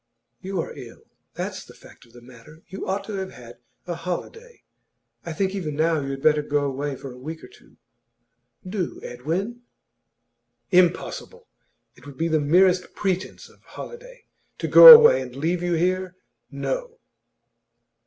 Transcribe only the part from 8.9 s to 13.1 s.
Edwin!' 'Impossible! It would be the merest